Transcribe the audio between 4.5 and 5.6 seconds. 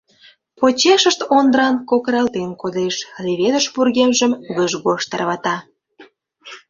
гыж-гож тарвата.